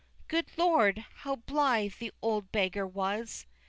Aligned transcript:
III. 0.03 0.07
Good 0.29 0.57
Lord! 0.57 1.05
how 1.17 1.35
blythe 1.35 1.93
the 1.99 2.11
old 2.23 2.51
beggar 2.51 2.87
was! 2.87 3.45